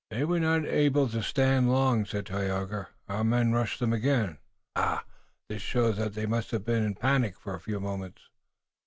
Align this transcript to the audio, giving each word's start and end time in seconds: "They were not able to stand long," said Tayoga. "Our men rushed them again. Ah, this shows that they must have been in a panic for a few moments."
"They 0.09 0.25
were 0.25 0.39
not 0.39 0.65
able 0.65 1.07
to 1.09 1.21
stand 1.21 1.71
long," 1.71 2.05
said 2.07 2.25
Tayoga. 2.25 2.87
"Our 3.07 3.23
men 3.23 3.51
rushed 3.51 3.79
them 3.79 3.93
again. 3.93 4.39
Ah, 4.75 5.03
this 5.47 5.61
shows 5.61 5.97
that 5.97 6.15
they 6.15 6.25
must 6.25 6.49
have 6.49 6.65
been 6.65 6.81
in 6.83 6.93
a 6.93 6.99
panic 6.99 7.37
for 7.39 7.53
a 7.53 7.59
few 7.59 7.79
moments." 7.79 8.23